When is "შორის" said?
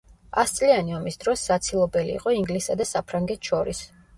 3.53-3.85